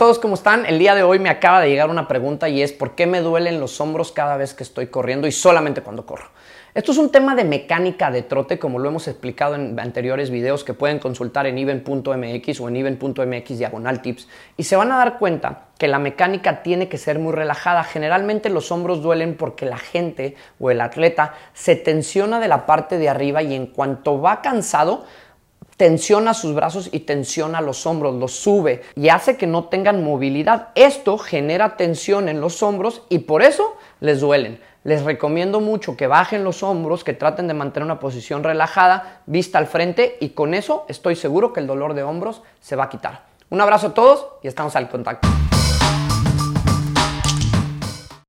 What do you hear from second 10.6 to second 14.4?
que pueden consultar en even.mx o en even.mx diagonal tips